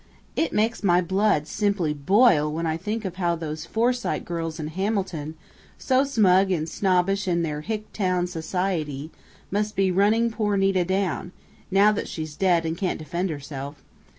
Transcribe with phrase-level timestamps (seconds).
[0.35, 4.69] It makes my blood simply boil when I think of how those Forsyte girls in
[4.69, 5.35] Hamilton
[5.77, 9.11] so smug and snobbish in their hick town 'society'
[9.51, 11.33] must be running poor Nita down,
[11.69, 13.83] now that she's dead and can't defend herself!...